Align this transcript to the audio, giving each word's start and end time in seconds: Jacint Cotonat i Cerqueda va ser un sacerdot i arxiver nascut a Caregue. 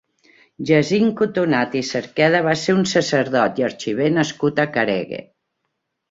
Jacint 0.67 1.09
Cotonat 1.17 1.75
i 1.81 1.81
Cerqueda 1.89 2.39
va 2.47 2.55
ser 2.61 2.75
un 2.77 2.81
sacerdot 2.91 3.61
i 3.63 3.67
arxiver 3.67 4.07
nascut 4.15 4.63
a 4.63 4.65
Caregue. 4.79 5.21